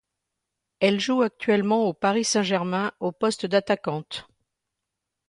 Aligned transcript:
Elle 0.79 0.99
joue 0.99 1.21
actuellement 1.21 1.87
au 1.87 1.93
Paris 1.93 2.23
Saint-Germain, 2.23 2.91
au 2.99 3.11
poste 3.11 3.45
d'attaquante. 3.45 4.27